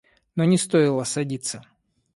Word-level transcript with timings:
Но 0.33 0.45
не 0.45 0.57
стоило 0.57 1.03
садиться. 1.03 1.63